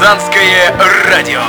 [0.00, 0.72] Партизанское
[1.10, 1.40] радио.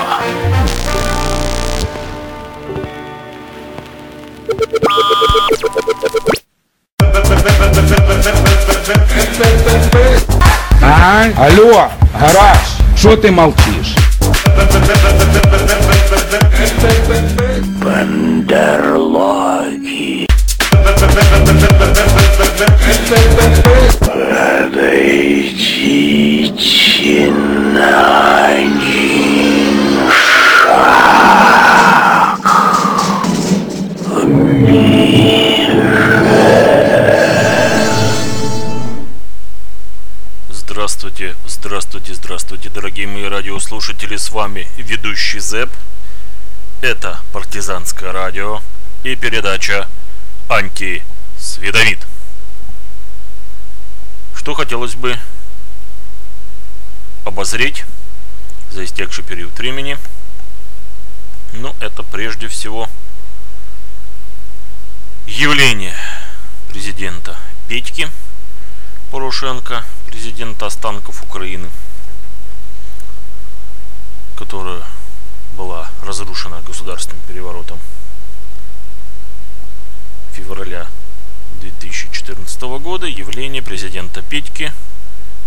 [10.82, 11.28] А?
[11.38, 11.88] Алло,
[12.20, 12.58] гараж,
[12.98, 13.96] що ти мовчиш?
[17.84, 19.61] Бандерлоги.
[40.64, 45.72] Здравствуйте, здравствуйте, здравствуйте, дорогие мои радиослушатели, с вами ведущий ЗЭП.
[46.82, 48.62] Это партизанское радио
[49.04, 49.90] и передача
[50.48, 52.00] «Антисведомит».
[54.36, 55.18] Что хотелось бы
[57.26, 57.84] обозреть
[58.70, 59.98] за истекший период времени?
[61.54, 62.88] Ну, это прежде всего
[65.26, 65.98] явление
[66.70, 67.36] президента
[67.68, 68.08] Петьки
[69.12, 71.70] Порошенко, президента останков Украины,
[74.38, 74.84] которая
[75.58, 77.78] была разрушена государственным переворотом
[80.32, 80.88] февраля
[81.60, 84.72] 2014 года, явление президента Петьки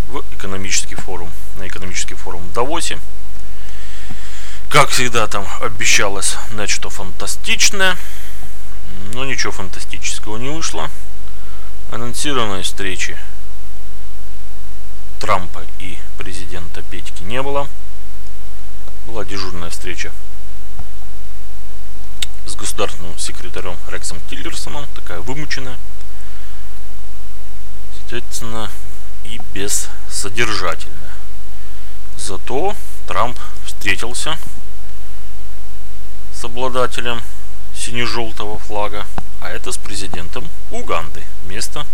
[0.09, 2.99] в экономический форум, на экономический форум в Давосе.
[4.69, 7.97] Как всегда там обещалось нечто фантастичное,
[9.15, 10.91] но ничего фантастического не вышло.
[11.91, 13.17] Анонсированной встречи
[15.21, 17.69] Трампа и президента Петьки не было.
[19.07, 20.13] Была дежурная встреча
[22.47, 25.79] с государственным секретарем Рексом Тиллерсоном, такая вымученная,
[27.99, 28.71] соответственно,
[29.25, 31.15] и бессодержательная.
[32.17, 32.75] Зато
[33.07, 34.39] Трамп встретился
[36.33, 37.23] с обладателем
[37.75, 39.07] сине-желтого флага,
[39.41, 41.87] а это с президентом Уганды вместо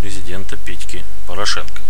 [0.00, 1.80] президента Петьки Порошенко.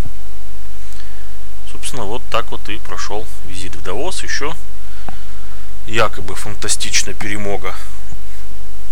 [1.72, 4.22] Собственно, вот так вот и прошел визит в Давос.
[4.22, 4.54] Еще
[5.86, 7.74] якобы фантастичная перемога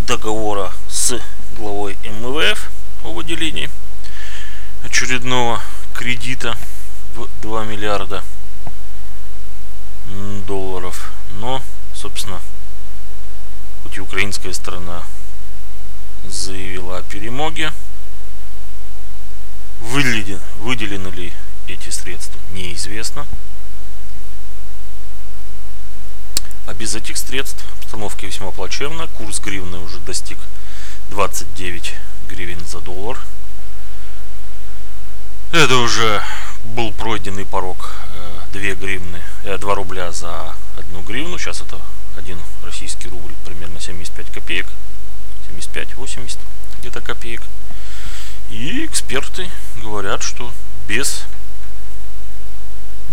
[0.06, 1.20] договора с
[1.56, 2.70] главой МВФ
[3.04, 3.70] о выделении
[4.82, 5.62] очередного
[5.94, 6.56] кредита
[7.14, 8.24] в 2 миллиарда
[10.46, 11.12] долларов.
[11.34, 11.62] Но,
[11.94, 12.40] собственно,
[13.82, 15.02] хоть и украинская сторона
[16.24, 17.72] заявила о перемоге,
[19.80, 21.32] выделены, выделены ли
[21.74, 23.26] эти средства, неизвестно.
[26.66, 29.06] А без этих средств обстановка весьма плачевна.
[29.08, 30.38] Курс гривны уже достиг
[31.10, 31.94] 29
[32.28, 33.18] гривен за доллар.
[35.52, 36.22] Это уже
[36.64, 37.92] был пройденный порог
[38.52, 41.38] 2 гривны, 2 рубля за 1 гривну.
[41.38, 41.80] Сейчас это
[42.16, 44.66] 1 российский рубль, примерно 75 копеек.
[45.50, 46.38] 75-80
[46.80, 47.42] где-то копеек.
[48.50, 49.50] И эксперты
[49.82, 50.52] говорят, что
[50.88, 51.24] без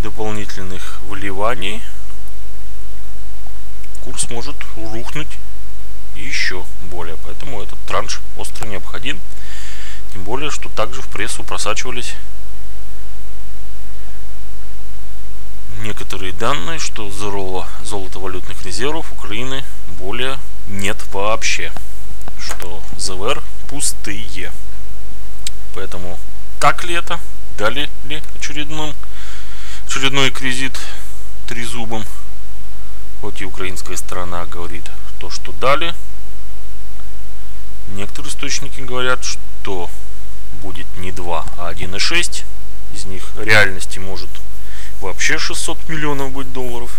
[0.01, 1.81] дополнительных вливаний
[4.03, 5.37] курс может рухнуть
[6.15, 7.17] еще более.
[7.25, 9.19] Поэтому этот транш остро необходим.
[10.13, 12.15] Тем более, что также в прессу просачивались
[15.81, 19.63] некоторые данные, что здорового золотовалютных резервов Украины
[19.99, 20.37] более
[20.67, 21.71] нет вообще.
[22.39, 24.51] Что ЗВР пустые.
[25.75, 26.17] Поэтому
[26.59, 27.19] так ли это?
[27.57, 28.93] Дали ли очередным,
[29.97, 30.79] очередной кредит
[31.47, 32.05] трезубом?
[33.19, 34.83] Хоть и украинская сторона говорит
[35.19, 35.91] то, что дали.
[37.95, 39.89] Некоторые источники говорят, что
[40.61, 42.43] будет не 2, а 1,6.
[42.93, 44.29] Из них реальности может
[45.01, 46.91] вообще 600 миллионов быть долларов.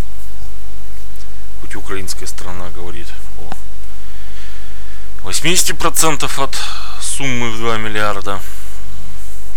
[1.60, 3.06] Хоть и украинская сторона говорит
[3.38, 6.58] о 80% от
[7.00, 8.40] суммы в 2 миллиарда.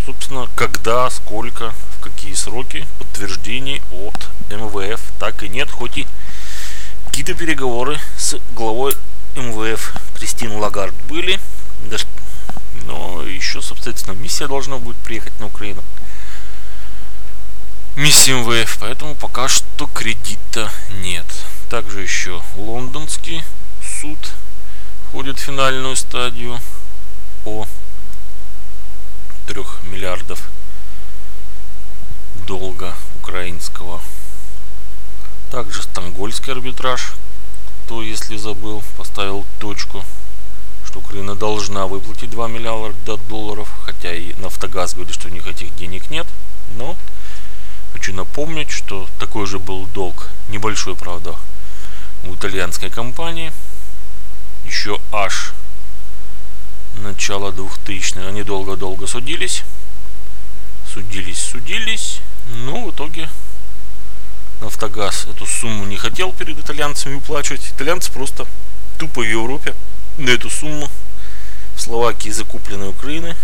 [0.05, 6.07] Собственно, когда, сколько, в какие сроки подтверждений от МВФ так и нет, хоть и
[7.05, 8.95] какие-то переговоры с главой
[9.35, 11.39] МВФ Кристин Лагард были,
[12.85, 15.83] но еще, собственно, миссия должна будет приехать на Украину.
[17.95, 20.71] Миссия МВФ, поэтому пока что кредита
[21.01, 21.25] нет.
[21.69, 23.43] Также еще лондонский
[24.01, 24.17] суд
[25.07, 26.59] входит в финальную стадию
[27.43, 27.67] по
[29.51, 30.47] 3 миллиардов
[32.47, 33.99] долга украинского.
[35.51, 37.11] Также стангольский арбитраж,
[37.83, 40.05] кто, если забыл, поставил точку,
[40.85, 45.75] что Украина должна выплатить 2 миллиарда долларов, хотя и Нафтогаз говорит, что у них этих
[45.75, 46.27] денег нет,
[46.77, 46.95] но
[47.91, 51.35] хочу напомнить, что такой же был долг, небольшой, правда,
[52.23, 53.51] у итальянской компании.
[54.63, 55.53] Еще аж
[56.97, 58.27] начало 2000-х.
[58.27, 59.63] Они долго-долго судились.
[60.93, 62.21] Судились, судились.
[62.47, 63.29] Но в итоге
[64.61, 67.71] Нафтогаз эту сумму не хотел перед итальянцами уплачивать.
[67.75, 68.45] Итальянцы просто
[68.99, 69.73] тупо в Европе
[70.17, 70.89] на эту сумму
[71.75, 73.35] в Словакии закупленной Украины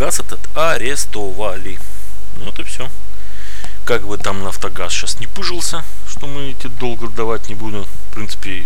[0.00, 1.78] газ этот арестовали.
[2.36, 2.88] Ну вот и все.
[3.84, 7.84] Как бы там Нафтогаз сейчас не пыжился, что мы эти долго давать не будем.
[7.84, 8.64] В принципе,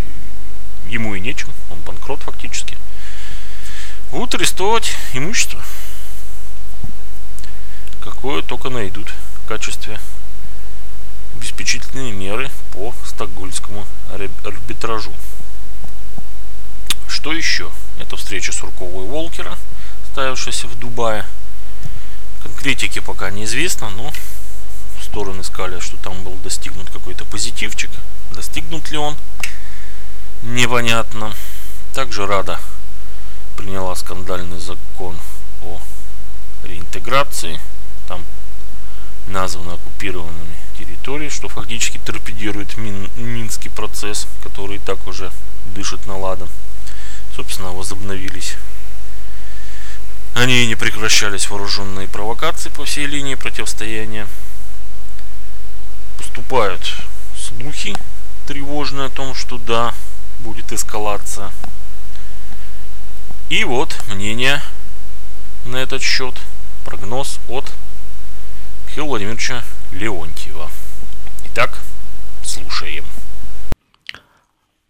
[0.88, 1.48] ему и нечем.
[1.70, 2.76] Он банкрот фактически.
[4.24, 5.60] Будут арестовать имущество.
[8.02, 9.12] Какое только найдут
[9.44, 10.00] в качестве
[11.36, 15.12] обеспечительные меры по стокгольмскому арбитражу.
[17.06, 17.70] Что еще?
[18.00, 19.58] Это встреча Суркова и Волкера,
[20.10, 21.26] ставившаяся в Дубае.
[22.42, 24.10] Конкретики пока неизвестно, но
[25.02, 27.90] стороны сказали, что там был достигнут какой-то позитивчик.
[28.30, 29.18] Достигнут ли он?
[30.42, 31.34] Непонятно.
[31.92, 32.58] Также Рада
[33.56, 35.18] приняла скандальный закон
[35.62, 35.80] о
[36.62, 37.60] реинтеграции.
[38.08, 38.24] Там
[39.26, 45.30] названы оккупированными территории, что фактически торпедирует Мин, Минский процесс, который и так уже
[45.74, 46.48] дышит наладом.
[47.34, 48.56] Собственно, возобновились
[50.34, 54.26] они не прекращались вооруженные провокации по всей линии противостояния.
[56.18, 56.92] Поступают
[57.38, 57.94] слухи
[58.46, 59.94] тревожные о том, что да,
[60.40, 61.52] будет эскалация.
[63.54, 64.60] И вот мнение
[65.64, 66.34] на этот счет,
[66.84, 67.72] прогноз от
[68.88, 69.62] Михаила Владимировича
[69.92, 70.68] Леонтьева.
[71.44, 71.78] Итак,
[72.42, 73.04] слушаем.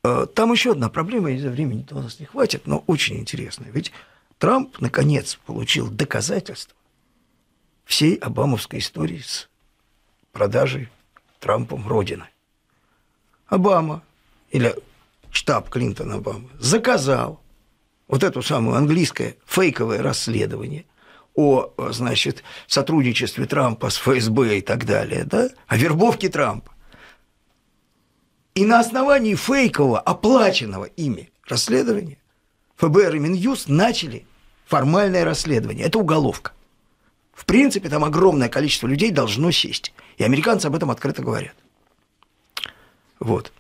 [0.03, 3.71] Э, там еще одна проблема, из-за времени у нас не хватит, но очень интересная.
[3.71, 3.93] Ведь
[4.39, 6.75] Трамп, наконец, получил доказательства
[7.85, 9.51] всей обамовской истории с
[10.33, 10.89] продажей
[11.39, 12.25] Трампом Родины.
[13.47, 14.03] Обама,
[14.49, 14.75] или
[15.31, 17.44] штаб Клинтона Обамы, заказал
[18.09, 20.85] вот это самое английское фейковое расследование
[21.35, 26.73] о, значит, сотрудничестве Трампа с ФСБ и так далее, да, о вербовке Трампа.
[28.55, 32.19] И на основании фейкового, оплаченного ими расследования
[32.77, 34.27] ФБР и Минюст начали
[34.67, 35.87] формальное расследование.
[35.87, 36.53] Это уголовка.
[37.33, 39.93] В принципе, там огромное количество людей должно сесть.
[40.19, 41.55] И американцы об этом открыто говорят.
[43.19, 43.53] Вот.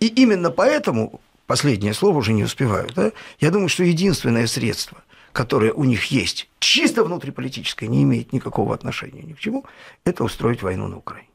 [0.00, 5.02] И именно поэтому, последнее слово уже не успеваю, да, я думаю, что единственное средство,
[5.32, 9.64] которое у них есть, чисто внутриполитическое, не имеет никакого отношения ни к чему,
[10.04, 11.28] это устроить войну на Украине.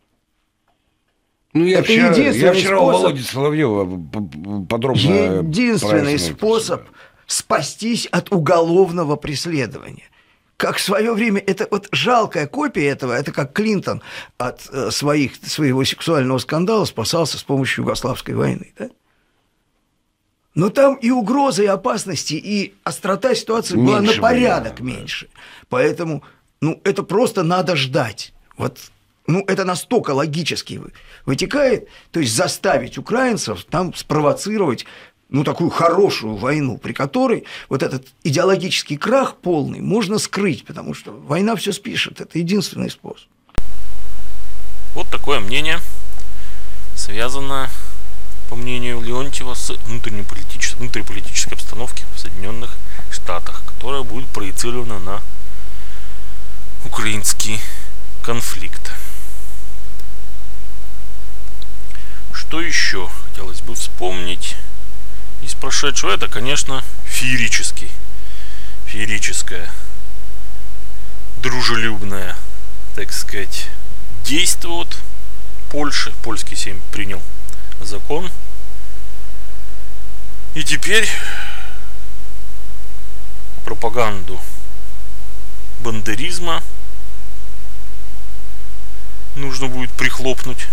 [1.53, 6.83] Ну, я это вчера, я вчера способ, у Володи Соловьева подробно Единственный способ
[7.27, 10.05] спастись от уголовного преследования.
[10.55, 14.01] Как в свое время, это вот жалкая копия этого, это как Клинтон
[14.37, 18.71] от э, своих, своего сексуального скандала спасался с помощью Югославской войны.
[18.77, 18.89] Да?
[20.53, 25.29] Но там и угрозы, и опасности, и острота ситуации меньше была на порядок было, меньше.
[25.69, 26.23] Поэтому,
[26.59, 28.33] ну, это просто надо ждать.
[28.57, 28.77] Вот
[29.27, 30.81] ну, это настолько логически
[31.25, 34.85] вытекает, то есть заставить украинцев там спровоцировать
[35.29, 41.11] ну, такую хорошую войну, при которой вот этот идеологический крах полный можно скрыть, потому что
[41.11, 42.19] война все спишет.
[42.19, 43.29] Это единственный способ.
[44.93, 45.79] Вот такое мнение,
[46.95, 47.69] связано,
[48.51, 52.75] по мнению Леонтьева, с внутриполитической, внутриполитической обстановки в Соединенных
[53.09, 55.21] Штатах, которая будет проецирована на
[56.83, 57.61] украинский
[58.21, 58.91] конфликт.
[62.33, 64.57] Что еще хотелось бы вспомнить?
[65.41, 67.89] из прошедшего, это, конечно, феерический,
[68.85, 69.71] феерическое,
[71.37, 72.35] дружелюбное,
[72.95, 73.69] так сказать,
[74.25, 74.97] действие от
[75.71, 76.11] Польши.
[76.21, 77.21] Польский семь принял
[77.85, 78.29] закон.
[80.53, 81.09] И теперь
[83.63, 84.39] пропаганду
[85.79, 86.61] бандеризма
[89.35, 90.67] нужно будет прихлопнуть.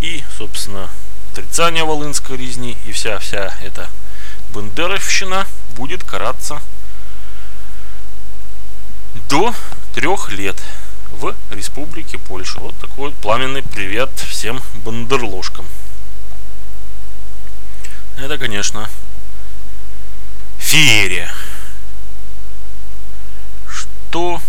[0.00, 0.88] И, собственно,
[1.32, 3.88] отрицание Волынской резни и вся-вся эта
[4.50, 6.60] бандеровщина будет караться
[9.28, 9.54] до
[9.94, 10.56] трех лет
[11.12, 12.60] в Республике Польша.
[12.60, 15.66] Вот такой вот пламенный привет всем бандерложкам.
[18.16, 18.88] Это, конечно,
[20.58, 21.32] феерия.
[23.68, 24.40] Что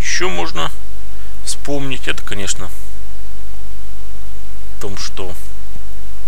[0.00, 0.70] еще можно
[1.44, 2.08] вспомнить?
[2.08, 2.70] Это, конечно,
[4.76, 5.34] в том, что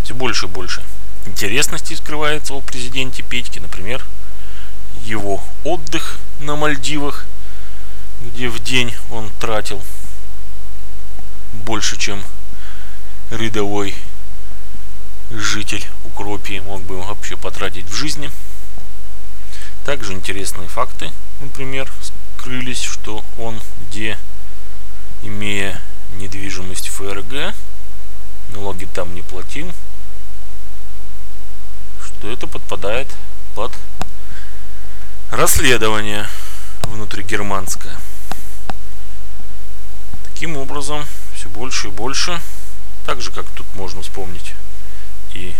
[0.02, 0.82] все больше и больше
[1.26, 3.58] интересностей скрывается у президенте Петьки.
[3.58, 4.04] Например,
[5.04, 7.26] его отдых на Мальдивах,
[8.22, 9.82] где в день он тратил
[11.52, 12.22] больше, чем
[13.30, 13.94] рядовой
[15.30, 18.30] житель Укропии мог бы вообще потратить в жизни.
[19.84, 21.10] Также интересные факты,
[21.40, 21.90] например,
[22.36, 24.18] скрылись, что он, где,
[25.22, 25.80] имея
[26.14, 27.54] недвижимость ФРГ,
[28.50, 29.72] налоги там не платил,
[32.04, 33.08] что это подпадает
[33.54, 33.72] под
[35.30, 36.26] расследование
[36.82, 37.96] внутригерманское.
[40.38, 41.04] Таким образом,
[41.34, 42.40] все больше и больше,
[43.04, 44.54] так же как тут можно вспомнить
[45.34, 45.52] и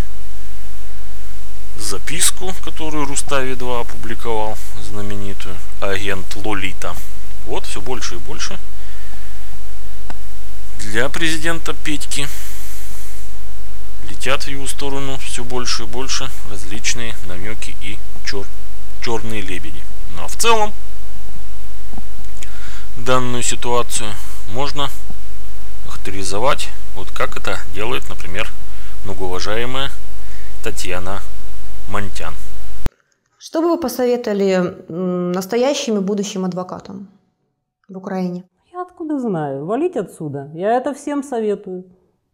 [1.76, 6.94] записку, которую Рустави 2 опубликовал, знаменитую, агент Лолита.
[7.46, 8.56] Вот все больше и больше
[10.78, 12.28] для президента Петьки
[14.08, 18.46] летят в его сторону все больше и больше различные намеки и чер
[19.02, 19.82] черные лебеди.
[20.14, 20.72] Ну, а в целом
[22.96, 24.14] данную ситуацию
[24.54, 24.88] можно
[25.86, 28.48] авторизовать, вот как это делает, например,
[29.04, 29.88] многоуважаемая
[30.64, 31.20] Татьяна
[31.90, 32.34] Монтян.
[33.38, 37.08] Что бы вы посоветовали настоящим и будущим адвокатам
[37.88, 38.44] в Украине?
[38.72, 39.64] Я откуда знаю?
[39.64, 40.50] Валить отсюда.
[40.54, 41.84] Я это всем советую.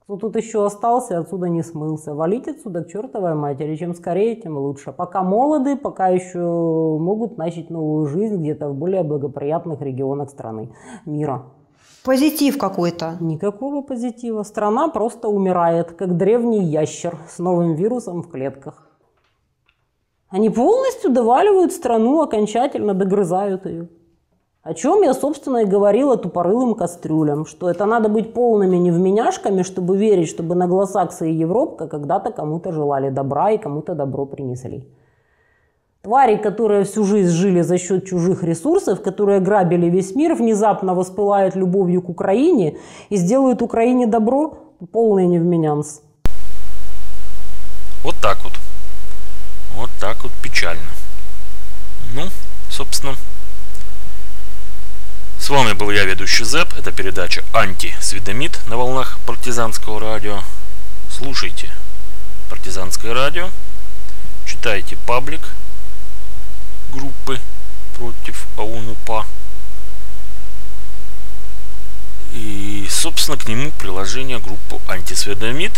[0.00, 2.14] Кто тут еще остался, отсюда не смылся.
[2.14, 3.76] Валить отсюда к чертовой матери.
[3.76, 4.92] Чем скорее, тем лучше.
[4.92, 10.74] Пока молоды, пока еще могут начать новую жизнь где-то в более благоприятных регионах страны,
[11.06, 11.46] мира.
[12.04, 13.16] Позитив какой-то.
[13.20, 14.42] Никакого позитива.
[14.42, 18.90] Страна просто умирает, как древний ящер с новым вирусом в клетках.
[20.28, 23.88] Они полностью доваливают страну, окончательно догрызают ее.
[24.62, 29.96] О чем я, собственно, и говорила тупорылым кастрюлям, что это надо быть полными невменяшками, чтобы
[29.96, 34.86] верить, чтобы наглосаксы и Европка когда-то кому-то желали добра и кому-то добро принесли.
[36.04, 41.56] Твари, которые всю жизнь жили за счет чужих ресурсов, которые грабили весь мир, внезапно воспылают
[41.56, 42.76] любовью к Украине
[43.08, 44.58] и сделают Украине добро,
[44.92, 46.02] полный невменянс.
[48.02, 48.52] Вот так вот.
[49.76, 50.82] Вот так вот печально.
[52.14, 52.24] Ну,
[52.68, 53.14] собственно,
[55.38, 56.74] с вами был я, ведущий ЗЭП.
[56.78, 60.40] Это передача «Антисведомит» на волнах партизанского радио.
[61.10, 61.70] Слушайте
[62.50, 63.48] партизанское радио.
[64.44, 65.40] Читайте паблик
[66.94, 67.40] группы
[67.96, 69.26] против АУНУПА.
[72.32, 75.72] И, собственно, к нему приложение группы Антисведомит.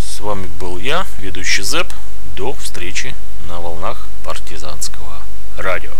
[0.00, 1.92] С вами был я, ведущий ЗЭП.
[2.36, 3.14] До встречи
[3.48, 5.22] на волнах партизанского
[5.56, 5.92] радио.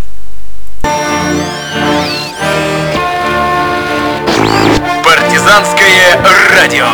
[5.03, 6.21] Партизанское
[6.51, 6.87] радио.